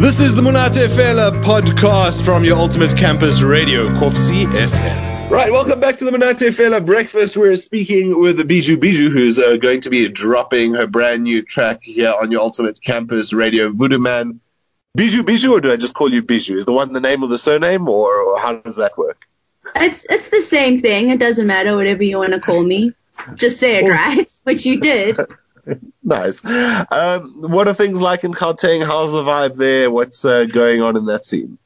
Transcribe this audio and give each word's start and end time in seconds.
This 0.00 0.18
is 0.18 0.34
the 0.34 0.40
Monate 0.40 0.88
Fela 0.88 1.30
podcast 1.44 2.24
from 2.24 2.42
your 2.42 2.56
ultimate 2.56 2.96
campus 2.96 3.42
radio, 3.42 3.86
Kovsie 3.86 4.46
FM. 4.46 5.28
Right, 5.28 5.52
welcome 5.52 5.78
back 5.78 5.98
to 5.98 6.06
the 6.06 6.10
Monate 6.10 6.48
Fela 6.54 6.84
breakfast. 6.84 7.36
We're 7.36 7.54
speaking 7.56 8.18
with 8.18 8.48
Bijou 8.48 8.78
Bijou, 8.78 9.10
who's 9.10 9.38
uh, 9.38 9.58
going 9.58 9.82
to 9.82 9.90
be 9.90 10.08
dropping 10.08 10.72
her 10.72 10.86
brand 10.86 11.24
new 11.24 11.42
track 11.42 11.82
here 11.82 12.14
on 12.18 12.32
your 12.32 12.40
ultimate 12.40 12.80
campus 12.80 13.34
radio, 13.34 13.68
Voodoo 13.68 13.98
Man. 13.98 14.40
Bijou 14.94 15.22
Bijou, 15.22 15.52
or 15.52 15.60
do 15.60 15.70
I 15.70 15.76
just 15.76 15.92
call 15.92 16.10
you 16.10 16.22
Bijou? 16.22 16.56
Is 16.56 16.64
the 16.64 16.72
one 16.72 16.94
the 16.94 17.00
name 17.00 17.22
of 17.22 17.28
the 17.28 17.36
surname, 17.36 17.86
or, 17.86 18.22
or 18.22 18.40
how 18.40 18.54
does 18.54 18.76
that 18.76 18.96
work? 18.96 19.28
It's 19.76 20.06
it's 20.08 20.30
the 20.30 20.40
same 20.40 20.80
thing. 20.80 21.10
It 21.10 21.20
doesn't 21.20 21.46
matter 21.46 21.76
whatever 21.76 22.02
you 22.02 22.16
want 22.16 22.32
to 22.32 22.40
call 22.40 22.64
me. 22.64 22.94
Just 23.34 23.60
say 23.60 23.84
it 23.84 23.86
right, 23.86 24.26
which 24.44 24.64
you 24.64 24.80
did. 24.80 25.18
nice. 26.02 26.44
Um, 26.44 27.42
what 27.42 27.68
are 27.68 27.74
things 27.74 28.00
like 28.00 28.24
in 28.24 28.32
Gauteng? 28.32 28.84
How's 28.84 29.12
the 29.12 29.22
vibe 29.22 29.56
there? 29.56 29.90
What's 29.90 30.24
uh, 30.24 30.44
going 30.44 30.82
on 30.82 30.96
in 30.96 31.06
that 31.06 31.24
scene? 31.24 31.58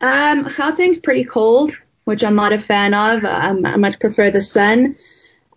Um, 0.00 0.44
Gauteng's 0.44 0.98
pretty 0.98 1.24
cold, 1.24 1.76
which 2.04 2.24
I'm 2.24 2.34
not 2.34 2.52
a 2.52 2.58
fan 2.58 2.94
of. 2.94 3.24
Um, 3.24 3.64
I 3.64 3.76
much 3.76 4.00
prefer 4.00 4.30
the 4.30 4.40
sun. 4.40 4.96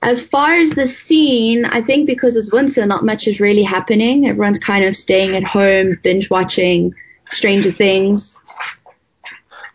As 0.02 0.22
far 0.22 0.54
as 0.54 0.72
the 0.72 0.86
scene, 0.86 1.66
I 1.66 1.82
think 1.82 2.06
because 2.06 2.36
it's 2.36 2.52
winter, 2.52 2.86
not 2.86 3.04
much 3.04 3.28
is 3.28 3.40
really 3.40 3.64
happening. 3.64 4.28
Everyone's 4.28 4.60
kind 4.60 4.86
of 4.86 4.96
staying 4.96 5.36
at 5.36 5.44
home, 5.44 6.00
binge 6.02 6.30
watching 6.30 6.94
Stranger 7.30 7.72
Things. 7.72 8.40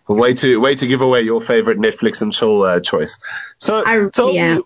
Way 0.07 0.35
to 0.35 0.61
way 0.61 0.75
to 0.75 0.87
give 0.87 1.01
away 1.01 1.23
your 1.23 1.41
favorite 1.41 1.79
Netflix 1.79 2.23
and 2.23 2.33
chill 2.33 2.63
uh, 2.63 2.81
choice. 2.81 3.19
So 3.59 3.83
I 3.85 4.09
tell 4.13 4.31
am. 4.37 4.57
me, 4.59 4.63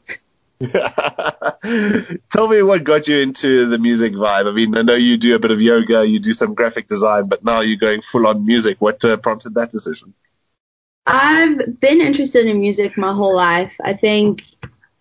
Tell 2.30 2.48
me 2.48 2.62
what 2.62 2.84
got 2.84 3.09
you 3.09 3.18
into 3.18 3.66
the 3.66 3.78
music 3.78 4.12
vibe. 4.12 4.48
I 4.48 4.52
mean, 4.52 4.77
I 4.77 4.82
know 4.82 4.95
you 4.95 5.16
do 5.16 5.34
a 5.34 5.38
bit 5.38 5.50
of 5.50 5.60
yoga, 5.60 6.06
you 6.06 6.18
do 6.18 6.34
some 6.34 6.54
graphic 6.54 6.88
design, 6.88 7.28
but 7.28 7.45
now 7.45 7.60
you're 7.60 7.77
going 7.77 8.02
full 8.02 8.27
on 8.27 8.45
music. 8.45 8.80
What 8.80 9.04
uh, 9.04 9.16
prompted 9.16 9.54
that 9.54 9.70
decision? 9.70 10.14
I've 11.06 11.80
been 11.80 12.01
interested 12.01 12.46
in 12.46 12.60
music 12.60 12.96
my 12.96 13.12
whole 13.12 13.37
life. 13.37 13.76
I 13.82 13.92
think, 13.92 14.45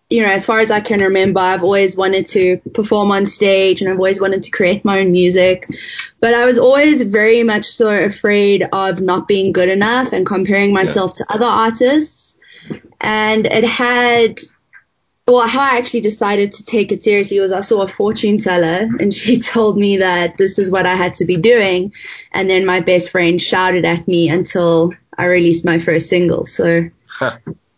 you 0.09 0.21
know, 0.21 0.29
as 0.29 0.45
far 0.45 0.59
as 0.59 0.69
I 0.69 0.81
can 0.81 0.99
remember, 1.01 1.39
I've 1.39 1.63
always 1.63 1.95
wanted 1.95 2.27
to 2.27 2.57
perform 2.73 3.11
on 3.11 3.25
stage 3.25 3.81
and 3.81 3.89
I've 3.89 3.97
always 3.97 4.19
wanted 4.19 4.43
to 4.43 4.51
create 4.51 4.83
my 4.83 4.99
own 4.99 5.11
music. 5.11 5.67
But 6.19 6.33
I 6.33 6.45
was 6.45 6.59
always 6.59 7.01
very 7.01 7.43
much 7.43 7.67
so 7.67 7.89
afraid 7.89 8.67
of 8.73 8.99
not 8.99 9.27
being 9.27 9.53
good 9.53 9.69
enough 9.69 10.11
and 10.11 10.25
comparing 10.25 10.73
myself 10.73 11.15
to 11.17 11.25
other 11.29 11.45
artists. 11.45 12.37
And 12.99 13.45
it 13.45 13.63
had 13.63 14.39
well, 15.25 15.47
how 15.47 15.61
I 15.61 15.77
actually 15.77 16.01
decided 16.01 16.51
to 16.53 16.65
take 16.65 16.91
it 16.91 17.01
seriously 17.01 17.39
was 17.39 17.51
I 17.51 17.61
saw 17.61 17.83
a 17.83 17.87
fortune 17.87 18.37
teller 18.39 18.89
and 18.99 19.13
she 19.13 19.39
told 19.53 19.77
me 19.77 19.97
that 19.97 20.37
this 20.37 20.59
is 20.59 20.69
what 20.69 20.85
I 20.85 20.95
had 20.95 21.15
to 21.15 21.25
be 21.25 21.37
doing. 21.37 21.93
And 22.31 22.49
then 22.49 22.65
my 22.65 22.81
best 22.81 23.09
friend 23.09 23.41
shouted 23.41 23.85
at 23.85 24.07
me 24.07 24.29
until 24.29 24.93
I 25.17 25.25
released 25.25 25.63
my 25.63 25.79
first 25.79 26.09
single. 26.09 26.45
So 26.45 26.89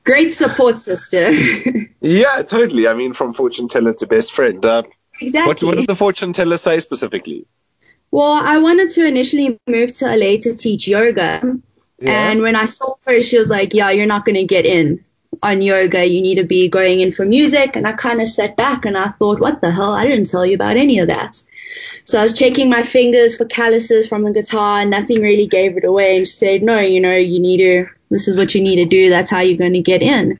great 0.03 0.31
support 0.31 0.79
sister. 0.79 1.31
yeah, 2.01 2.41
totally. 2.41 2.87
I 2.87 2.95
mean, 2.95 3.13
from 3.13 3.33
fortune 3.33 3.67
teller 3.67 3.93
to 3.93 4.07
best 4.07 4.33
friend. 4.33 4.65
Uh, 4.65 4.83
exactly. 5.21 5.47
What, 5.47 5.63
what 5.63 5.77
did 5.77 5.87
the 5.87 5.95
fortune 5.95 6.33
teller 6.33 6.57
say 6.57 6.79
specifically? 6.79 7.45
Well, 8.09 8.41
I 8.43 8.57
wanted 8.57 8.89
to 8.91 9.05
initially 9.05 9.59
move 9.67 9.95
to 9.97 10.05
LA 10.05 10.37
to 10.41 10.53
teach 10.55 10.87
yoga. 10.87 11.59
Yeah. 11.99 12.31
And 12.31 12.41
when 12.41 12.55
I 12.55 12.65
saw 12.65 12.95
her, 13.05 13.21
she 13.21 13.37
was 13.37 13.49
like, 13.49 13.73
yeah, 13.73 13.91
you're 13.91 14.07
not 14.07 14.25
going 14.25 14.35
to 14.35 14.45
get 14.45 14.65
in 14.65 15.04
on 15.41 15.61
yoga, 15.61 16.05
you 16.05 16.21
need 16.21 16.35
to 16.35 16.43
be 16.43 16.69
going 16.69 16.99
in 16.99 17.11
for 17.11 17.25
music. 17.25 17.75
And 17.75 17.87
I 17.87 17.93
kind 17.93 18.21
of 18.21 18.27
sat 18.27 18.55
back 18.55 18.85
and 18.85 18.97
I 18.97 19.09
thought, 19.09 19.39
what 19.39 19.61
the 19.61 19.71
hell? 19.71 19.93
I 19.93 20.05
didn't 20.05 20.29
tell 20.29 20.45
you 20.45 20.55
about 20.55 20.77
any 20.77 20.99
of 20.99 21.07
that. 21.07 21.41
So 22.05 22.19
I 22.19 22.23
was 22.23 22.33
checking 22.33 22.69
my 22.69 22.83
fingers 22.83 23.35
for 23.35 23.45
calluses 23.45 24.07
from 24.07 24.23
the 24.23 24.31
guitar 24.31 24.81
and 24.81 24.91
nothing 24.91 25.21
really 25.21 25.47
gave 25.47 25.77
it 25.77 25.83
away. 25.83 26.17
And 26.17 26.27
she 26.27 26.33
said, 26.33 26.63
no, 26.63 26.79
you 26.79 27.01
know, 27.01 27.15
you 27.15 27.39
need 27.39 27.57
to, 27.57 27.87
this 28.09 28.27
is 28.27 28.37
what 28.37 28.53
you 28.53 28.61
need 28.61 28.77
to 28.77 28.85
do. 28.85 29.09
That's 29.09 29.29
how 29.29 29.39
you're 29.39 29.57
going 29.57 29.73
to 29.73 29.81
get 29.81 30.01
in. 30.01 30.39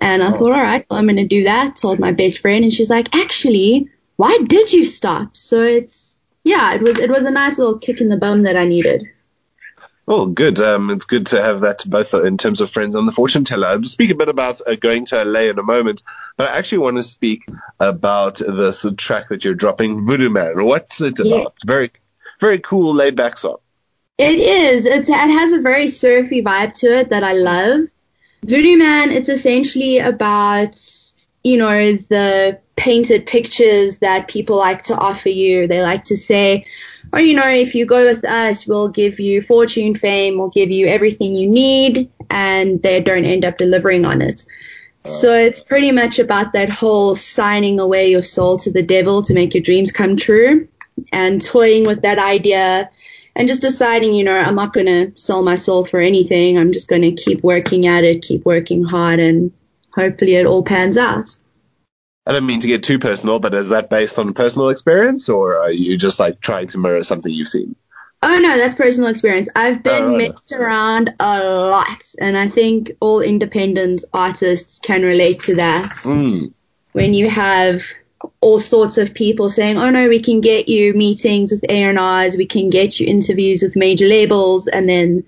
And 0.00 0.22
I 0.22 0.28
oh. 0.28 0.32
thought, 0.32 0.52
all 0.52 0.60
right, 0.60 0.84
well, 0.88 0.98
I'm 0.98 1.06
going 1.06 1.16
to 1.16 1.26
do 1.26 1.44
that. 1.44 1.76
Told 1.76 1.98
my 1.98 2.12
best 2.12 2.40
friend 2.40 2.64
and 2.64 2.72
she's 2.72 2.90
like, 2.90 3.14
actually, 3.14 3.90
why 4.16 4.38
did 4.46 4.72
you 4.72 4.84
stop? 4.84 5.36
So 5.36 5.62
it's, 5.62 6.18
yeah, 6.44 6.74
it 6.74 6.82
was, 6.82 6.98
it 6.98 7.10
was 7.10 7.24
a 7.24 7.30
nice 7.30 7.58
little 7.58 7.78
kick 7.78 8.00
in 8.00 8.08
the 8.08 8.16
bum 8.16 8.42
that 8.42 8.56
I 8.56 8.64
needed. 8.64 9.08
Oh, 10.10 10.24
good. 10.24 10.58
Um, 10.58 10.88
it's 10.88 11.04
good 11.04 11.26
to 11.28 11.42
have 11.42 11.60
that 11.60 11.84
both 11.86 12.14
in 12.14 12.38
terms 12.38 12.62
of 12.62 12.70
friends 12.70 12.94
and 12.94 13.06
the 13.06 13.12
fortune 13.12 13.44
teller. 13.44 13.68
I'll 13.68 13.84
speak 13.84 14.08
a 14.08 14.14
bit 14.14 14.30
about 14.30 14.62
uh, 14.66 14.74
going 14.74 15.04
to 15.06 15.22
LA 15.22 15.40
in 15.40 15.58
a 15.58 15.62
moment, 15.62 16.02
but 16.38 16.48
I 16.48 16.56
actually 16.56 16.78
want 16.78 16.96
to 16.96 17.02
speak 17.02 17.42
about 17.78 18.36
this 18.36 18.86
track 18.96 19.28
that 19.28 19.44
you're 19.44 19.54
dropping, 19.54 20.06
Voodoo 20.06 20.30
Man. 20.30 20.64
What's 20.64 21.02
it 21.02 21.20
about? 21.20 21.28
Yeah. 21.28 21.66
Very, 21.66 21.92
very 22.40 22.58
cool, 22.58 22.94
laid 22.94 23.16
back 23.16 23.36
song. 23.36 23.58
It 24.16 24.38
is. 24.38 24.86
It's, 24.86 25.10
it 25.10 25.14
has 25.14 25.52
a 25.52 25.60
very 25.60 25.88
surfy 25.88 26.42
vibe 26.42 26.72
to 26.80 26.86
it 27.00 27.10
that 27.10 27.22
I 27.22 27.34
love. 27.34 27.80
Voodoo 28.42 28.78
Man, 28.78 29.10
it's 29.10 29.28
essentially 29.28 29.98
about, 29.98 30.80
you 31.44 31.58
know, 31.58 31.92
the 31.92 32.60
painted 32.76 33.26
pictures 33.26 33.98
that 33.98 34.28
people 34.28 34.56
like 34.56 34.84
to 34.84 34.96
offer 34.96 35.28
you. 35.28 35.66
They 35.66 35.82
like 35.82 36.04
to 36.04 36.16
say, 36.16 36.64
oh, 37.12 37.18
you 37.18 37.34
know, 37.34 37.48
if 37.48 37.74
you 37.74 37.86
go 37.86 38.06
with 38.06 38.24
us, 38.24 38.66
we'll 38.66 38.88
give 38.88 39.20
you 39.20 39.42
fortune, 39.42 39.94
fame, 39.94 40.38
we'll 40.38 40.50
give 40.50 40.70
you 40.70 40.86
everything 40.86 41.34
you 41.34 41.48
need, 41.48 42.10
and 42.30 42.82
they 42.82 43.02
don't 43.02 43.24
end 43.24 43.44
up 43.44 43.58
delivering 43.58 44.04
on 44.04 44.22
it. 44.22 44.44
So 45.04 45.32
it's 45.32 45.62
pretty 45.62 45.90
much 45.90 46.18
about 46.18 46.52
that 46.52 46.68
whole 46.68 47.16
signing 47.16 47.80
away 47.80 48.10
your 48.10 48.22
soul 48.22 48.58
to 48.58 48.72
the 48.72 48.82
devil 48.82 49.22
to 49.22 49.34
make 49.34 49.54
your 49.54 49.62
dreams 49.62 49.90
come 49.90 50.16
true 50.16 50.68
and 51.12 51.42
toying 51.42 51.86
with 51.86 52.02
that 52.02 52.18
idea 52.18 52.90
and 53.34 53.48
just 53.48 53.62
deciding, 53.62 54.12
you 54.12 54.24
know, 54.24 54.36
I'm 54.36 54.56
not 54.56 54.72
going 54.72 54.86
to 54.86 55.12
sell 55.16 55.42
my 55.42 55.54
soul 55.54 55.84
for 55.84 56.00
anything. 56.00 56.58
I'm 56.58 56.72
just 56.72 56.88
going 56.88 57.02
to 57.02 57.12
keep 57.12 57.42
working 57.42 57.86
at 57.86 58.04
it, 58.04 58.22
keep 58.22 58.44
working 58.44 58.82
hard, 58.84 59.20
and 59.20 59.52
hopefully 59.94 60.34
it 60.34 60.46
all 60.46 60.64
pans 60.64 60.98
out. 60.98 61.34
I 62.28 62.32
don't 62.32 62.44
mean 62.44 62.60
to 62.60 62.66
get 62.66 62.84
too 62.84 62.98
personal, 62.98 63.38
but 63.38 63.54
is 63.54 63.70
that 63.70 63.88
based 63.88 64.18
on 64.18 64.34
personal 64.34 64.68
experience 64.68 65.30
or 65.30 65.60
are 65.60 65.72
you 65.72 65.96
just 65.96 66.20
like 66.20 66.42
trying 66.42 66.68
to 66.68 66.78
mirror 66.78 67.02
something 67.02 67.32
you've 67.32 67.48
seen? 67.48 67.74
Oh 68.22 68.38
no, 68.38 68.58
that's 68.58 68.74
personal 68.74 69.08
experience. 69.08 69.48
I've 69.56 69.82
been 69.82 70.02
oh, 70.02 70.16
mixed 70.16 70.52
around 70.52 71.14
a 71.18 71.42
lot, 71.42 72.04
and 72.20 72.36
I 72.36 72.48
think 72.48 72.92
all 73.00 73.22
independent 73.22 74.04
artists 74.12 74.78
can 74.78 75.02
relate 75.02 75.40
to 75.42 75.54
that. 75.54 75.92
Mm. 76.04 76.52
When 76.92 77.14
you 77.14 77.30
have 77.30 77.84
all 78.40 78.58
sorts 78.58 78.98
of 78.98 79.14
people 79.14 79.48
saying, 79.48 79.78
"Oh 79.78 79.90
no, 79.90 80.08
we 80.08 80.20
can 80.20 80.40
get 80.42 80.68
you 80.68 80.92
meetings 80.94 81.52
with 81.52 81.64
A&Rs, 81.68 82.36
we 82.36 82.46
can 82.46 82.70
get 82.70 82.98
you 82.98 83.06
interviews 83.06 83.62
with 83.62 83.76
major 83.76 84.06
labels," 84.06 84.66
and 84.66 84.86
then 84.86 85.24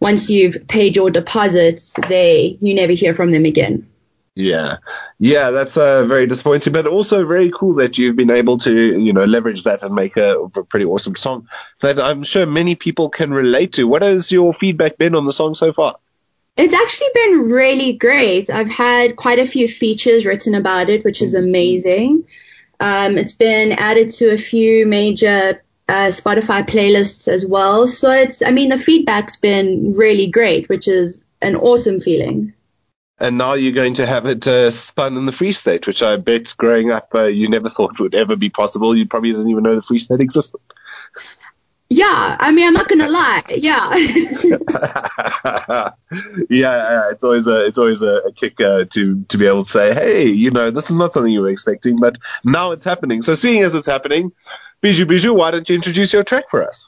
once 0.00 0.30
you've 0.30 0.66
paid 0.66 0.96
your 0.96 1.10
deposits, 1.10 1.92
they 2.08 2.56
you 2.60 2.74
never 2.74 2.92
hear 2.92 3.14
from 3.14 3.30
them 3.30 3.44
again. 3.44 3.86
Yeah, 4.40 4.78
yeah, 5.18 5.50
that's 5.50 5.76
uh, 5.76 6.06
very 6.06 6.26
disappointing, 6.26 6.72
but 6.72 6.86
also 6.86 7.26
very 7.26 7.50
cool 7.50 7.74
that 7.74 7.98
you've 7.98 8.16
been 8.16 8.30
able 8.30 8.56
to, 8.58 8.72
you 8.72 9.12
know, 9.12 9.24
leverage 9.24 9.64
that 9.64 9.82
and 9.82 9.94
make 9.94 10.16
a, 10.16 10.40
a 10.40 10.64
pretty 10.64 10.86
awesome 10.86 11.14
song 11.14 11.46
that 11.82 12.00
I'm 12.00 12.24
sure 12.24 12.46
many 12.46 12.74
people 12.74 13.10
can 13.10 13.30
relate 13.30 13.74
to. 13.74 13.86
What 13.86 14.00
has 14.00 14.32
your 14.32 14.54
feedback 14.54 14.96
been 14.96 15.14
on 15.14 15.26
the 15.26 15.32
song 15.32 15.54
so 15.54 15.74
far? 15.74 15.96
It's 16.56 16.72
actually 16.72 17.08
been 17.14 17.50
really 17.50 17.92
great. 17.92 18.48
I've 18.48 18.70
had 18.70 19.16
quite 19.16 19.38
a 19.38 19.46
few 19.46 19.68
features 19.68 20.24
written 20.24 20.54
about 20.54 20.88
it, 20.88 21.04
which 21.04 21.20
is 21.20 21.34
amazing. 21.34 22.24
Um, 22.80 23.18
it's 23.18 23.34
been 23.34 23.72
added 23.72 24.08
to 24.10 24.32
a 24.32 24.38
few 24.38 24.86
major 24.86 25.62
uh, 25.86 26.08
Spotify 26.08 26.66
playlists 26.66 27.28
as 27.28 27.44
well. 27.44 27.86
So 27.86 28.10
it's, 28.10 28.42
I 28.42 28.52
mean, 28.52 28.70
the 28.70 28.78
feedback's 28.78 29.36
been 29.36 29.92
really 29.94 30.30
great, 30.30 30.68
which 30.70 30.88
is 30.88 31.24
an 31.42 31.56
awesome 31.56 32.00
feeling 32.00 32.54
and 33.20 33.38
now 33.38 33.54
you're 33.54 33.72
going 33.72 33.94
to 33.94 34.06
have 34.06 34.26
it 34.26 34.46
uh, 34.46 34.70
spun 34.70 35.16
in 35.16 35.26
the 35.26 35.32
Free 35.32 35.52
State, 35.52 35.86
which 35.86 36.02
I 36.02 36.16
bet 36.16 36.54
growing 36.56 36.90
up 36.90 37.14
uh, 37.14 37.24
you 37.24 37.48
never 37.48 37.68
thought 37.68 38.00
would 38.00 38.14
ever 38.14 38.36
be 38.36 38.50
possible. 38.50 38.96
You 38.96 39.06
probably 39.06 39.32
didn't 39.32 39.50
even 39.50 39.62
know 39.62 39.76
the 39.76 39.82
Free 39.82 39.98
State 39.98 40.20
existed. 40.20 40.60
Yeah, 41.92 42.36
I 42.38 42.52
mean, 42.52 42.68
I'm 42.68 42.72
not 42.72 42.88
gonna 42.88 43.08
lie. 43.08 43.42
Yeah. 43.48 43.96
yeah, 46.48 47.10
it's 47.10 47.24
always 47.24 47.48
a 47.48 47.66
it's 47.66 47.78
always 47.78 48.00
a, 48.02 48.22
a 48.26 48.32
kick 48.32 48.60
uh, 48.60 48.84
to 48.90 49.24
to 49.24 49.38
be 49.38 49.46
able 49.46 49.64
to 49.64 49.70
say, 49.70 49.92
hey, 49.92 50.28
you 50.28 50.52
know, 50.52 50.70
this 50.70 50.84
is 50.84 50.96
not 50.96 51.12
something 51.12 51.32
you 51.32 51.40
were 51.40 51.48
expecting, 51.48 51.98
but 51.98 52.16
now 52.44 52.70
it's 52.70 52.84
happening. 52.84 53.22
So, 53.22 53.34
seeing 53.34 53.64
as 53.64 53.74
it's 53.74 53.88
happening, 53.88 54.30
Bijou 54.80 55.04
Bijou, 55.04 55.34
why 55.34 55.50
don't 55.50 55.68
you 55.68 55.74
introduce 55.74 56.12
your 56.12 56.22
track 56.22 56.48
for 56.48 56.62
us? 56.62 56.86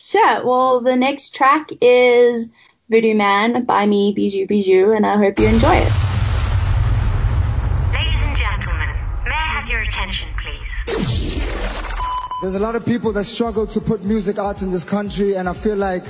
Sure. 0.00 0.44
Well, 0.44 0.80
the 0.80 0.96
next 0.96 1.36
track 1.36 1.70
is 1.80 2.50
Voodoo 2.92 3.14
Man 3.14 3.64
by 3.64 3.86
me, 3.86 4.12
Bijou 4.12 4.46
Bijou, 4.46 4.92
and 4.92 5.06
I 5.06 5.16
hope 5.16 5.38
you 5.38 5.46
enjoy 5.46 5.76
it. 5.76 5.92
Ladies 7.90 8.20
and 8.20 8.36
gentlemen, 8.36 8.88
may 9.24 9.30
I 9.30 9.60
have 9.60 9.66
your 9.66 9.80
attention, 9.80 10.28
please? 10.36 10.68
There's 12.42 12.54
a 12.54 12.58
lot 12.58 12.76
of 12.76 12.84
people 12.84 13.14
that 13.14 13.24
struggle 13.24 13.66
to 13.68 13.80
put 13.80 14.04
music 14.04 14.36
out 14.36 14.60
in 14.60 14.70
this 14.70 14.84
country, 14.84 15.36
and 15.36 15.48
I 15.48 15.54
feel 15.54 15.76
like 15.76 16.04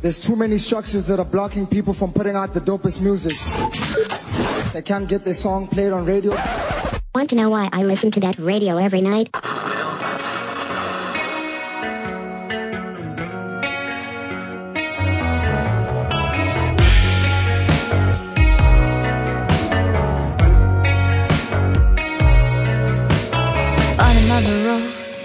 there's 0.00 0.22
too 0.22 0.34
many 0.34 0.56
structures 0.56 1.04
that 1.08 1.18
are 1.18 1.26
blocking 1.26 1.66
people 1.66 1.92
from 1.92 2.14
putting 2.14 2.34
out 2.34 2.54
the 2.54 2.62
dopest 2.62 3.02
music. 3.02 3.36
They 4.72 4.80
can't 4.80 5.06
get 5.06 5.24
their 5.24 5.34
song 5.34 5.68
played 5.68 5.92
on 5.92 6.06
radio. 6.06 6.34
Want 7.14 7.28
to 7.28 7.36
know 7.36 7.50
why 7.50 7.68
I 7.70 7.82
listen 7.82 8.10
to 8.12 8.20
that 8.20 8.38
radio 8.38 8.78
every 8.78 9.02
night? 9.02 9.28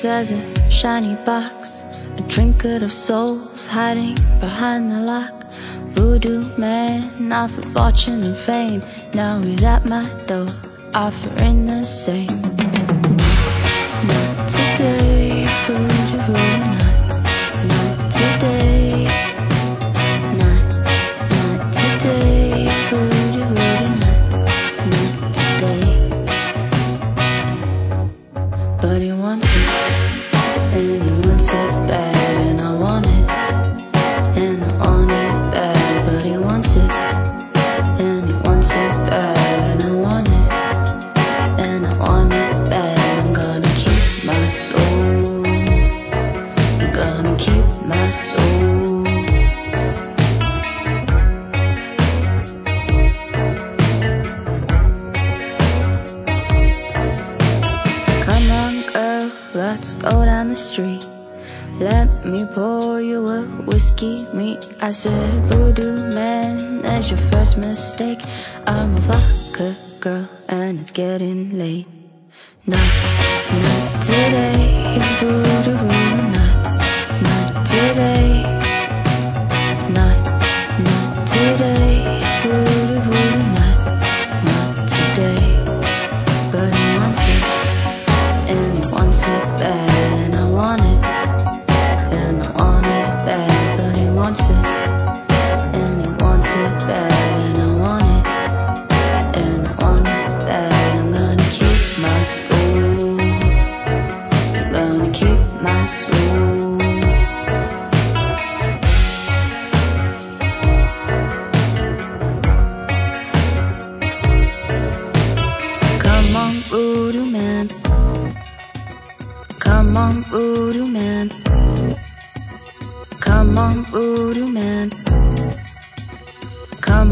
As 0.08 0.32
a 0.32 0.72
shiny 0.72 1.16
box, 1.16 1.84
a 2.18 2.24
trinket 2.28 2.84
of 2.84 2.92
souls 2.92 3.66
hiding 3.66 4.16
behind 4.40 4.92
the 4.92 5.02
lock. 5.02 5.34
Voodoo 5.94 6.58
man 6.58 7.32
offered 7.32 7.66
fortune 7.66 8.24
and 8.24 8.36
fame. 8.36 8.82
Now 9.14 9.40
he's 9.40 9.64
at 9.64 9.86
my 9.86 10.08
door, 10.26 10.48
offering 10.94 11.66
the 11.66 11.86
same. 11.86 12.42
Not 14.08 14.50
today, 14.50 15.46
voodoo, 15.68 16.67
me 62.28 62.46
pour 62.46 63.02
you 63.02 63.26
a 63.28 63.42
whiskey 63.42 64.26
me. 64.34 64.60
I 64.82 64.92
said, 64.92 65.44
Voodoo 65.50 66.14
man, 66.14 66.82
that's 66.82 67.10
your 67.10 67.20
first 67.20 67.58
mistake. 67.58 68.22
I'm 68.66 68.96
a 68.96 69.00
vodka 69.00 69.76
girl, 70.00 70.30
and 70.48 70.80
it's 70.80 70.92
getting 70.92 71.58
late. 71.58 71.88
Not, 72.66 72.80
not 73.52 74.02
today, 74.02 74.67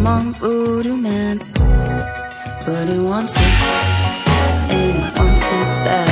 Come 0.06 0.28
on, 0.28 0.34
voodoo 0.36 0.96
man. 0.98 1.40
But 2.64 2.90
he 2.90 3.00
wants 3.00 3.34
it, 3.38 3.54
and 4.70 4.94
he 4.94 5.20
wants 5.20 5.52
it 5.52 5.70
bad, 5.84 6.05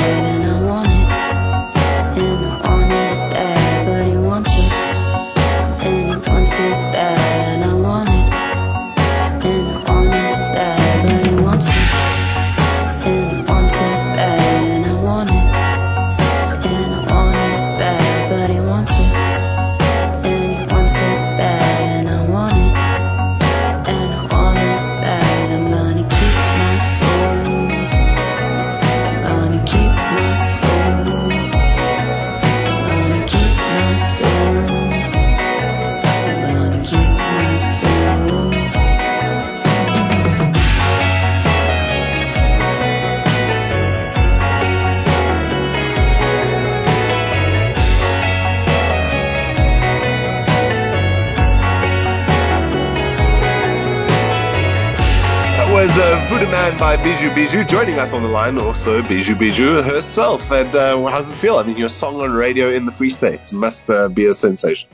Man 56.63 56.79
by 56.79 56.95
Bijou 56.95 57.35
Bijou. 57.35 57.65
Joining 57.65 57.99
us 57.99 58.13
on 58.13 58.23
the 58.23 58.29
line, 58.29 58.57
also 58.57 59.01
Bijou 59.01 59.35
Bijou 59.35 59.81
herself. 59.81 60.49
And 60.49 60.73
uh, 60.73 60.95
how 61.09 61.17
does 61.17 61.29
it 61.29 61.35
feel? 61.35 61.57
I 61.57 61.63
mean, 61.63 61.75
your 61.75 61.89
song 61.89 62.21
on 62.21 62.31
radio 62.31 62.69
in 62.69 62.85
the 62.85 62.93
Free 62.93 63.09
State 63.09 63.51
must 63.51 63.89
uh, 63.89 64.07
be 64.07 64.27
a 64.27 64.33
sensation. 64.33 64.87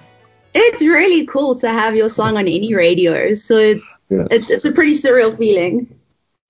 It's 0.55 0.81
really 0.81 1.27
cool 1.27 1.59
to 1.59 1.69
have 1.69 1.95
your 1.95 2.09
song 2.09 2.37
on 2.37 2.47
any 2.47 2.73
radio. 2.73 3.35
So 3.35 3.57
it's 3.57 4.01
Yeah. 4.09 4.25
it's, 4.31 4.49
it's 4.49 4.65
a 4.65 4.71
pretty 4.71 4.93
surreal 4.93 5.37
feeling. 5.37 5.99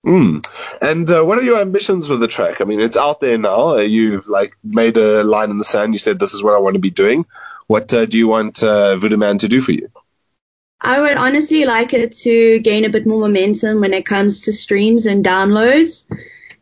Mm. 0.06 0.42
And 0.80 1.10
uh, 1.10 1.22
what 1.22 1.36
are 1.36 1.42
your 1.42 1.60
ambitions 1.60 2.08
with 2.08 2.20
the 2.20 2.28
track? 2.28 2.62
I 2.62 2.64
mean, 2.64 2.80
it's 2.80 2.96
out 2.96 3.20
there 3.20 3.36
now. 3.36 3.76
Uh, 3.76 3.80
you've 3.80 4.26
like 4.26 4.56
made 4.64 4.96
a 4.96 5.22
line 5.22 5.50
in 5.50 5.58
the 5.58 5.64
sand. 5.64 5.92
You 5.92 5.98
said 5.98 6.18
this 6.18 6.32
is 6.32 6.42
what 6.42 6.54
I 6.54 6.60
want 6.60 6.76
to 6.76 6.80
be 6.80 6.88
doing. 6.88 7.26
What 7.66 7.92
uh, 7.92 8.06
do 8.06 8.16
you 8.16 8.26
want 8.26 8.62
uh, 8.62 8.96
Voodoo 8.96 9.18
Man 9.18 9.36
to 9.36 9.48
do 9.48 9.60
for 9.60 9.72
you? 9.72 9.90
I 10.80 11.00
would 11.00 11.16
honestly 11.18 11.64
like 11.66 11.92
it 11.92 12.12
to 12.22 12.58
gain 12.60 12.84
a 12.84 12.90
bit 12.90 13.06
more 13.06 13.20
momentum 13.20 13.80
when 13.80 13.92
it 13.92 14.06
comes 14.06 14.42
to 14.42 14.52
streams 14.52 15.06
and 15.06 15.24
downloads. 15.24 16.06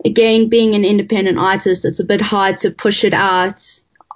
Again, 0.04 0.48
being 0.48 0.74
an 0.74 0.84
independent 0.84 1.38
artist, 1.38 1.84
it's 1.84 2.00
a 2.00 2.04
bit 2.04 2.20
hard 2.20 2.58
to 2.58 2.70
push 2.70 3.04
it 3.04 3.14
out 3.14 3.62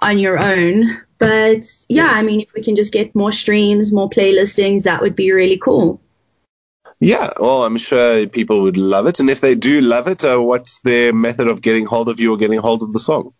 on 0.01 0.19
your 0.19 0.37
own. 0.37 1.01
But 1.17 1.65
yeah, 1.87 2.09
I 2.11 2.23
mean, 2.23 2.41
if 2.41 2.53
we 2.53 2.61
can 2.61 2.75
just 2.75 2.91
get 2.91 3.15
more 3.15 3.31
streams, 3.31 3.93
more 3.93 4.09
playlistings, 4.09 4.83
that 4.83 5.01
would 5.01 5.15
be 5.15 5.31
really 5.31 5.57
cool. 5.57 6.01
Yeah, 6.99 7.31
well, 7.39 7.63
I'm 7.63 7.77
sure 7.77 8.27
people 8.27 8.61
would 8.63 8.77
love 8.77 9.07
it. 9.07 9.19
And 9.19 9.29
if 9.29 9.41
they 9.41 9.55
do 9.55 9.81
love 9.81 10.07
it, 10.07 10.23
uh, 10.23 10.37
what's 10.39 10.79
their 10.79 11.13
method 11.13 11.47
of 11.47 11.61
getting 11.61 11.85
hold 11.85 12.09
of 12.09 12.19
you 12.19 12.33
or 12.33 12.37
getting 12.37 12.59
hold 12.59 12.81
of 12.81 12.93
the 12.93 12.99
song? 12.99 13.33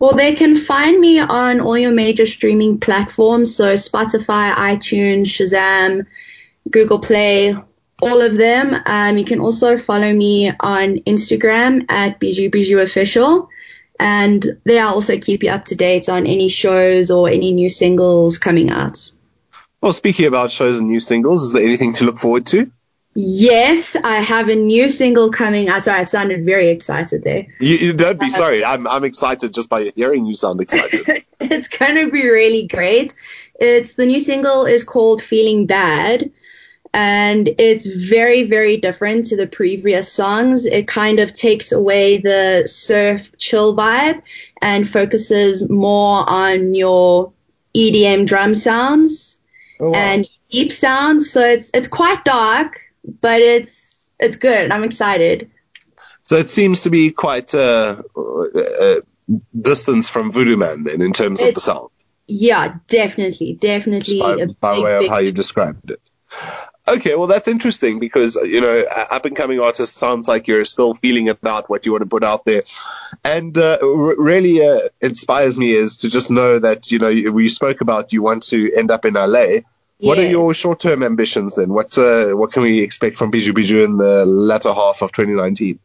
Well, 0.00 0.14
they 0.14 0.34
can 0.34 0.56
find 0.56 0.98
me 0.98 1.20
on 1.20 1.60
all 1.60 1.76
your 1.76 1.92
major 1.92 2.24
streaming 2.24 2.80
platforms, 2.80 3.54
so 3.54 3.74
Spotify, 3.74 4.50
iTunes, 4.50 5.26
Shazam, 5.26 6.06
Google 6.70 7.00
Play, 7.00 7.54
all 8.00 8.22
of 8.22 8.34
them. 8.34 8.74
Um, 8.86 9.18
you 9.18 9.26
can 9.26 9.40
also 9.40 9.76
follow 9.76 10.10
me 10.10 10.50
on 10.58 11.00
Instagram 11.00 11.84
at 11.90 12.18
Bijou 12.18 12.48
Bijou 12.48 12.78
Official, 12.78 13.50
and 13.98 14.58
there 14.64 14.82
I'll 14.82 14.94
also 14.94 15.18
keep 15.18 15.42
you 15.42 15.50
up 15.50 15.66
to 15.66 15.74
date 15.74 16.08
on 16.08 16.26
any 16.26 16.48
shows 16.48 17.10
or 17.10 17.28
any 17.28 17.52
new 17.52 17.68
singles 17.68 18.38
coming 18.38 18.70
out. 18.70 19.12
Well, 19.82 19.92
speaking 19.92 20.24
about 20.24 20.50
shows 20.50 20.78
and 20.78 20.88
new 20.88 21.00
singles, 21.00 21.42
is 21.44 21.52
there 21.52 21.62
anything 21.62 21.92
to 21.94 22.04
look 22.04 22.18
forward 22.18 22.46
to? 22.46 22.72
Yes, 23.14 23.96
I 23.96 24.20
have 24.20 24.48
a 24.48 24.54
new 24.54 24.88
single 24.88 25.30
coming 25.30 25.68
out. 25.68 25.82
Sorry, 25.82 26.00
I 26.00 26.04
sounded 26.04 26.44
very 26.44 26.68
excited 26.68 27.24
there. 27.24 27.46
You, 27.58 27.76
you 27.76 27.92
don't 27.92 28.20
be 28.20 28.26
uh, 28.26 28.30
sorry. 28.30 28.64
I'm 28.64 28.86
I'm 28.86 29.04
excited 29.04 29.52
just 29.52 29.68
by 29.68 29.92
hearing 29.96 30.26
you 30.26 30.34
sound 30.34 30.60
excited. 30.60 31.24
it's 31.40 31.68
going 31.68 31.96
to 31.96 32.10
be 32.10 32.28
really 32.28 32.68
great. 32.68 33.14
It's 33.58 33.94
the 33.94 34.06
new 34.06 34.20
single 34.20 34.66
is 34.66 34.84
called 34.84 35.22
Feeling 35.22 35.66
Bad 35.66 36.30
and 36.92 37.48
it's 37.58 37.86
very 37.86 38.44
very 38.44 38.76
different 38.76 39.26
to 39.26 39.36
the 39.36 39.46
previous 39.46 40.12
songs. 40.12 40.66
It 40.66 40.88
kind 40.88 41.20
of 41.20 41.34
takes 41.34 41.72
away 41.72 42.18
the 42.18 42.64
surf 42.66 43.36
chill 43.38 43.76
vibe 43.76 44.22
and 44.60 44.88
focuses 44.88 45.68
more 45.68 46.24
on 46.28 46.74
your 46.74 47.32
EDM 47.76 48.26
drum 48.26 48.54
sounds 48.54 49.38
oh, 49.78 49.92
and 49.94 50.26
deep 50.50 50.72
sounds. 50.72 51.30
So 51.30 51.40
it's 51.40 51.70
it's 51.72 51.86
quite 51.86 52.24
dark, 52.24 52.80
but 53.04 53.40
it's 53.40 54.10
it's 54.18 54.36
good. 54.36 54.70
I'm 54.70 54.84
excited. 54.84 55.50
So 56.22 56.36
it 56.36 56.48
seems 56.48 56.82
to 56.82 56.90
be 56.90 57.10
quite 57.10 57.54
a, 57.54 58.04
uh, 58.16 59.00
distance 59.58 60.08
from 60.08 60.30
Voodoo 60.30 60.56
Man 60.56 60.84
then 60.84 61.02
in 61.02 61.12
terms 61.12 61.40
of 61.42 61.54
the 61.54 61.60
sound, 61.60 61.88
Yeah, 62.26 62.76
definitely, 62.88 63.54
definitely. 63.54 64.20
by, 64.20 64.34
a 64.34 64.46
by 64.46 64.74
big, 64.74 64.84
way 64.84 64.94
of 64.96 65.00
big- 65.00 65.10
how 65.10 65.18
you 65.18 65.32
described 65.32 65.90
it. 65.90 66.00
Okay, 66.88 67.14
well 67.14 67.26
that's 67.26 67.46
interesting 67.48 67.98
because 67.98 68.36
you 68.36 68.60
know 68.60 68.84
up 68.88 69.24
and 69.24 69.36
coming 69.36 69.60
artist 69.60 69.94
sounds 69.94 70.26
like 70.26 70.48
you're 70.48 70.64
still 70.64 70.94
feeling 70.94 71.28
about 71.28 71.68
what 71.68 71.86
you 71.86 71.92
want 71.92 72.02
to 72.02 72.08
put 72.08 72.24
out 72.24 72.44
there, 72.44 72.62
and 73.24 73.56
uh, 73.58 73.78
r- 73.82 74.16
really 74.20 74.64
uh, 74.64 74.88
inspires 75.00 75.56
me 75.56 75.72
is 75.72 75.98
to 75.98 76.10
just 76.10 76.30
know 76.30 76.58
that 76.58 76.90
you 76.90 76.98
know 76.98 77.08
you, 77.08 77.32
we 77.32 77.48
spoke 77.48 77.80
about 77.80 78.12
you 78.12 78.22
want 78.22 78.44
to 78.44 78.72
end 78.74 78.90
up 78.90 79.04
in 79.04 79.14
LA. 79.14 79.60
What 80.00 80.18
are 80.18 80.26
your 80.26 80.54
short-term 80.54 81.02
ambitions 81.02 81.56
then? 81.56 81.70
What's 81.70 81.98
uh, 81.98 82.30
what 82.32 82.52
can 82.52 82.62
we 82.62 82.80
expect 82.80 83.18
from 83.18 83.30
Bijou 83.30 83.52
Bijou 83.52 83.82
in 83.82 83.96
the 83.96 84.24
latter 84.24 84.72
half 84.72 85.02
of 85.02 85.12
2019? 85.12 85.78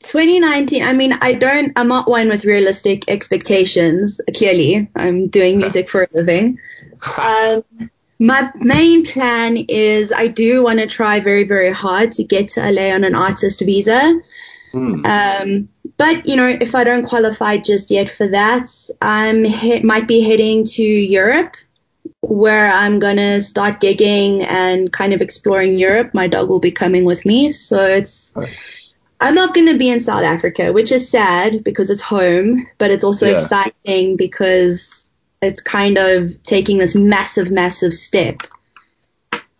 2019, 0.00 0.82
I 0.82 0.92
mean, 0.92 1.12
I 1.14 1.32
don't, 1.32 1.72
I'm 1.76 1.88
not 1.88 2.08
one 2.08 2.28
with 2.28 2.44
realistic 2.44 3.08
expectations, 3.08 4.20
clearly. 4.36 4.90
I'm 4.94 5.28
doing 5.28 5.58
music 5.58 5.88
for 5.88 6.02
a 6.02 6.08
living. 6.12 6.58
Um, 7.18 7.90
my 8.18 8.50
main 8.54 9.04
plan 9.04 9.58
is 9.58 10.10
I 10.10 10.28
do 10.28 10.62
want 10.62 10.78
to 10.78 10.86
try 10.86 11.20
very, 11.20 11.44
very 11.44 11.70
hard 11.70 12.12
to 12.12 12.24
get 12.24 12.50
to 12.50 12.60
LA 12.60 12.94
on 12.94 13.04
an 13.04 13.14
artist 13.14 13.60
visa. 13.60 14.20
Hmm. 14.72 15.04
Um, 15.04 15.68
but, 15.98 16.26
you 16.26 16.36
know, 16.36 16.46
if 16.48 16.74
I 16.74 16.84
don't 16.84 17.04
qualify 17.04 17.58
just 17.58 17.90
yet 17.90 18.08
for 18.08 18.28
that, 18.28 18.70
I'm 19.02 19.44
he- 19.44 19.80
might 19.80 20.08
be 20.08 20.20
heading 20.22 20.64
to 20.64 20.82
Europe 20.82 21.56
where 22.28 22.72
I'm 22.72 22.98
going 22.98 23.16
to 23.16 23.40
start 23.40 23.80
gigging 23.80 24.42
and 24.42 24.92
kind 24.92 25.12
of 25.12 25.20
exploring 25.20 25.78
Europe. 25.78 26.14
My 26.14 26.28
dog 26.28 26.48
will 26.48 26.60
be 26.60 26.70
coming 26.72 27.04
with 27.04 27.24
me. 27.24 27.52
So 27.52 27.86
it's, 27.86 28.34
I'm 29.20 29.34
not 29.34 29.54
going 29.54 29.68
to 29.68 29.78
be 29.78 29.90
in 29.90 30.00
South 30.00 30.24
Africa, 30.24 30.72
which 30.72 30.92
is 30.92 31.08
sad 31.08 31.64
because 31.64 31.90
it's 31.90 32.02
home, 32.02 32.66
but 32.78 32.90
it's 32.90 33.04
also 33.04 33.26
Yeah. 33.26 33.36
exciting 33.36 34.16
because 34.16 35.12
it's 35.40 35.60
kind 35.60 35.98
of 35.98 36.42
taking 36.42 36.78
this 36.78 36.94
massive, 36.94 37.50
massive 37.50 37.94
step. 37.94 38.40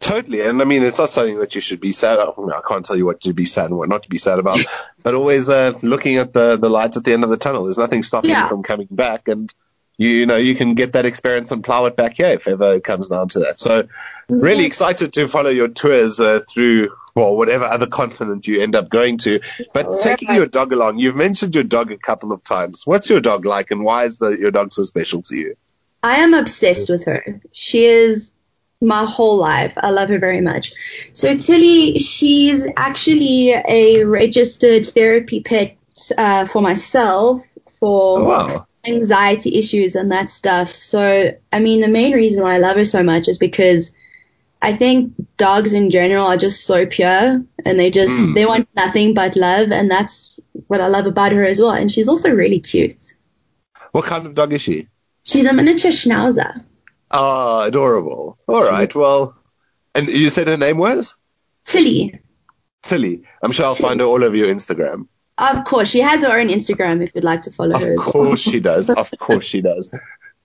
Totally, 0.01 0.43
and 0.43 0.61
I 0.61 0.67
mean 0.67 0.83
it's 0.83 0.99
not 0.99 1.09
something 1.09 1.39
that 1.39 1.55
you 1.55 1.63
should 1.63 1.81
be 1.81 1.93
sad. 1.93 2.19
I, 2.19 2.27
mean, 2.37 2.53
I 2.53 2.61
can't 2.61 2.85
tell 2.85 2.95
you 2.95 3.07
what 3.07 3.23
to 3.23 3.33
be 3.33 3.47
sad 3.47 3.71
and 3.71 3.79
what 3.79 3.89
not 3.89 4.03
to 4.03 4.11
be 4.11 4.19
sad 4.19 4.39
about, 4.39 4.61
but 5.03 5.15
always 5.15 5.49
uh, 5.49 5.73
looking 5.81 6.17
at 6.19 6.35
the 6.35 6.57
the 6.57 6.69
lights 6.69 6.99
at 6.99 7.05
the 7.05 7.15
end 7.15 7.25
of 7.25 7.31
the 7.31 7.39
tunnel. 7.39 7.65
There's 7.65 7.79
nothing 7.79 8.03
stopping 8.03 8.33
you 8.33 8.47
from 8.47 8.63
coming 8.63 8.89
back, 8.91 9.29
and 9.29 9.51
you, 9.97 10.09
you 10.09 10.27
know 10.27 10.37
you 10.37 10.55
can 10.55 10.75
get 10.75 10.95
that 10.95 11.07
experience 11.07 11.53
and 11.53 11.63
plow 11.63 11.87
it 11.87 11.97
back 11.97 12.15
here 12.15 12.29
if 12.29 12.49
ever 12.49 12.75
it 12.75 12.85
comes 12.85 13.09
down 13.09 13.29
to 13.31 13.41
that. 13.41 13.61
So, 13.61 13.89
really 14.29 14.65
excited 14.65 15.13
to 15.15 15.29
follow 15.29 15.51
your 15.51 15.69
tours 15.69 16.21
uh, 16.21 16.41
through 16.49 16.91
well 17.15 17.37
whatever 17.37 17.65
other 17.65 17.87
continent 17.87 18.47
you 18.47 18.61
end 18.61 18.75
up 18.75 18.89
going 18.89 19.19
to. 19.19 19.41
But 19.73 20.01
taking 20.03 20.35
your 20.35 20.47
dog 20.47 20.73
along, 20.73 20.99
you've 20.99 21.17
mentioned 21.17 21.55
your 21.55 21.65
dog 21.65 21.93
a 21.93 21.99
couple 21.99 22.33
of 22.33 22.43
times. 22.43 22.87
What's 22.87 23.09
your 23.09 23.21
dog 23.21 23.45
like, 23.45 23.71
and 23.71 23.85
why 23.85 24.05
is 24.05 24.19
the, 24.19 24.31
your 24.31 24.51
dog 24.51 24.73
so 24.73 24.83
special 24.83 25.23
to 25.23 25.37
you? 25.37 25.57
I 26.03 26.17
am 26.17 26.35
obsessed 26.35 26.91
with 26.91 27.07
her. 27.07 27.41
She 27.53 27.85
is 27.85 28.35
my 28.81 29.05
whole 29.05 29.39
life. 29.39 29.73
I 29.77 29.91
love 29.91 30.11
her 30.11 30.19
very 30.19 30.41
much. 30.41 30.73
So 31.15 31.37
Tilly, 31.37 31.99
she's 31.99 32.67
actually 32.77 33.53
a 33.53 34.05
registered 34.05 34.87
therapy 34.87 35.41
pet 35.41 35.77
uh, 36.19 36.47
for 36.47 36.61
myself 36.61 37.43
for 37.81 38.21
Oh, 38.21 38.25
wow. 38.25 38.67
Anxiety 38.87 39.59
issues 39.59 39.95
and 39.97 40.13
that 40.13 40.31
stuff. 40.31 40.73
So, 40.73 41.33
I 41.53 41.59
mean, 41.61 41.81
the 41.81 41.89
main 41.89 42.13
reason 42.13 42.43
why 42.43 42.55
I 42.55 42.59
love 42.59 42.77
her 42.77 42.85
so 42.85 43.03
much 43.03 43.29
is 43.29 43.39
because 43.39 43.93
I 44.61 44.75
think 44.75 45.13
dogs 45.37 45.75
in 45.75 45.91
general 45.91 46.27
are 46.27 46.37
just 46.37 46.65
so 46.67 46.87
pure 46.87 47.45
and 47.67 47.79
they 47.79 47.91
just, 47.91 48.13
Mm. 48.13 48.35
they 48.35 48.47
want 48.47 48.69
nothing 48.77 49.15
but 49.15 49.37
love. 49.37 49.73
And 49.73 49.91
that's 49.91 50.33
what 50.67 50.81
I 50.81 50.89
love 50.89 51.07
about 51.07 51.33
her 51.33 51.45
as 51.45 51.61
well. 51.61 51.73
And 51.73 51.91
she's 51.91 52.09
also 52.09 52.31
really 52.31 52.61
cute. 52.61 53.03
What 53.93 54.05
kind 54.07 54.27
of 54.27 54.35
dog 54.35 54.53
is 54.53 54.63
she? 54.63 54.89
She's 55.23 55.47
a 55.47 55.53
miniature 55.55 55.91
schnauzer. 55.91 56.63
Ah, 57.11 57.65
adorable. 57.65 58.39
All 58.49 58.63
right, 58.63 58.93
well, 58.95 59.37
and 59.95 60.09
you 60.09 60.29
said 60.31 60.49
her 60.49 60.57
name 60.57 60.79
was 60.79 61.15
Tilly. 61.65 62.21
Tilly. 62.83 63.23
I'm 63.43 63.53
sure 63.53 63.67
I'll 63.67 63.75
find 63.75 64.01
her 64.01 64.07
all 64.07 64.23
over 64.25 64.37
your 64.37 64.53
Instagram. 64.53 65.07
Of 65.37 65.65
course, 65.65 65.89
she 65.89 66.01
has 66.01 66.23
her 66.23 66.39
own 66.39 66.49
Instagram 66.49 67.03
if 67.03 67.15
you'd 67.15 67.25
like 67.25 67.43
to 67.43 67.51
follow 67.53 67.79
her 67.79 67.93
Of 67.95 67.99
as 67.99 67.99
well. 67.99 68.13
course 68.13 68.41
she 68.41 68.61
does. 68.61 68.89
Of 68.91 69.11
course 69.19 69.45
she 69.45 69.61
does. 69.63 69.91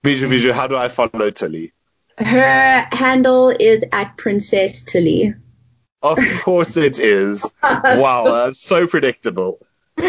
Bijou, 0.02 0.28
Bijou, 0.28 0.52
how 0.52 0.66
do 0.66 0.76
I 0.76 0.88
follow 0.88 1.30
Tilly? 1.30 1.72
Her 2.18 2.86
handle 2.92 3.50
is 3.50 3.84
at 3.92 4.16
Princess 4.16 4.82
Tilly. 4.82 5.34
Of 6.02 6.18
course 6.42 6.76
it 6.76 6.98
is. 6.98 7.48
Wow, 7.62 8.24
that's 8.24 8.58
so 8.60 8.86
predictable. 8.86 9.58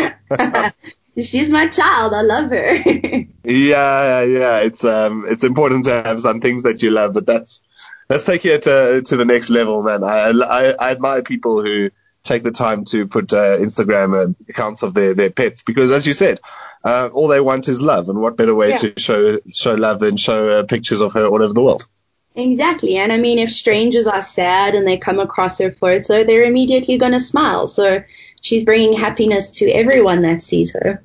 She's 1.17 1.49
my 1.49 1.67
child. 1.67 2.13
I 2.13 2.21
love 2.21 2.49
her. 2.49 3.23
Yeah, 3.43 4.21
yeah. 4.21 4.59
It's 4.59 4.83
um, 4.85 5.25
it's 5.27 5.43
important 5.43 5.85
to 5.85 6.03
have 6.03 6.21
some 6.21 6.41
things 6.41 6.61
that 6.63 6.83
you 6.83 6.91
love, 6.91 7.13
but 7.13 7.25
that's 7.25 7.61
let's 8.07 8.23
take 8.23 8.45
it 8.45 8.63
to 8.63 9.01
to 9.01 9.17
the 9.17 9.25
next 9.25 9.49
level, 9.49 9.81
man. 9.81 10.03
I 10.03 10.29
I, 10.29 10.75
I 10.79 10.91
admire 10.91 11.23
people 11.23 11.61
who 11.63 11.89
take 12.23 12.43
the 12.43 12.51
time 12.51 12.85
to 12.85 13.07
put 13.07 13.33
uh, 13.33 13.57
Instagram 13.57 14.29
uh, 14.29 14.33
accounts 14.49 14.83
of 14.83 14.93
their 14.93 15.13
their 15.13 15.29
pets 15.29 15.63
because, 15.63 15.91
as 15.91 16.05
you 16.05 16.13
said, 16.13 16.39
uh, 16.83 17.09
all 17.13 17.27
they 17.27 17.41
want 17.41 17.67
is 17.67 17.81
love, 17.81 18.09
and 18.09 18.19
what 18.19 18.37
better 18.37 18.55
way 18.55 18.69
Yeah. 18.69 18.77
to 18.77 18.99
show 18.99 19.39
show 19.51 19.73
love 19.75 19.99
than 19.99 20.17
show 20.17 20.49
uh, 20.49 20.63
pictures 20.63 21.01
of 21.01 21.13
her 21.13 21.25
all 21.25 21.41
over 21.41 21.53
the 21.53 21.61
world? 21.61 21.85
exactly. 22.33 22.95
And 22.95 23.11
I 23.11 23.17
mean, 23.17 23.39
if 23.39 23.51
strangers 23.51 24.07
are 24.07 24.21
sad 24.21 24.73
and 24.73 24.87
they 24.87 24.97
come 24.97 25.19
across 25.19 25.57
her 25.57 25.71
photo, 25.71 26.23
they're 26.23 26.43
immediately 26.43 26.97
going 26.97 27.11
to 27.11 27.19
smile. 27.19 27.67
So 27.67 28.03
she's 28.41 28.63
bringing 28.63 28.93
happiness 28.93 29.51
to 29.59 29.69
everyone 29.69 30.21
that 30.21 30.41
sees 30.41 30.71
her. 30.73 31.03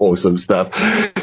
Awesome 0.00 0.36
stuff. 0.36 0.72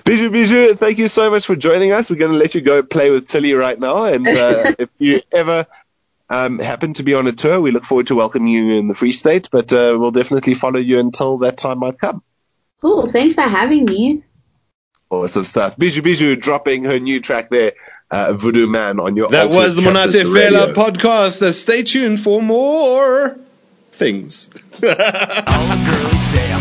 Bijou, 0.05 0.29
Bijou, 0.29 0.73
thank 0.75 0.97
you 0.97 1.07
so 1.09 1.29
much 1.29 1.45
for 1.45 1.55
joining 1.55 1.91
us. 1.91 2.09
We're 2.09 2.15
going 2.15 2.31
to 2.31 2.37
let 2.37 2.55
you 2.55 2.61
go 2.61 2.81
play 2.83 3.11
with 3.11 3.27
Tilly 3.27 3.53
right 3.53 3.77
now. 3.77 4.05
And 4.05 4.25
uh, 4.25 4.73
if 4.79 4.89
you 4.97 5.21
ever 5.31 5.67
um, 6.29 6.59
happen 6.59 6.93
to 6.95 7.03
be 7.03 7.13
on 7.13 7.27
a 7.27 7.31
tour, 7.31 7.61
we 7.61 7.71
look 7.71 7.85
forward 7.85 8.07
to 8.07 8.15
welcoming 8.15 8.49
you 8.49 8.75
in 8.75 8.87
the 8.87 8.93
Free 8.93 9.11
State, 9.11 9.49
but 9.51 9.71
uh, 9.71 9.95
we'll 9.99 10.11
definitely 10.11 10.53
follow 10.53 10.79
you 10.79 10.99
until 10.99 11.37
that 11.39 11.57
time 11.57 11.79
might 11.79 11.99
come. 11.99 12.23
Cool. 12.81 13.07
Thanks 13.07 13.35
for 13.35 13.41
having 13.41 13.85
me. 13.85 14.23
Awesome 15.09 15.43
stuff. 15.43 15.77
Bijou, 15.77 16.01
Bijou 16.01 16.35
dropping 16.35 16.83
her 16.83 16.99
new 16.99 17.21
track 17.21 17.49
there, 17.49 17.73
uh, 18.09 18.33
Voodoo 18.33 18.67
Man, 18.67 18.99
on 18.99 19.15
your 19.15 19.29
That 19.29 19.47
was 19.47 19.75
the 19.75 19.81
Ultimate 19.81 20.09
Monate 20.09 20.13
Campus 20.13 20.33
Fela 20.33 20.73
podcast. 20.73 21.41
Uh, 21.41 21.51
stay 21.51 21.83
tuned 21.83 22.19
for 22.19 22.41
more 22.41 23.37
things. 23.93 24.49
All 24.73 24.89
the 24.89 25.85
girls 25.85 26.21
say 26.21 26.51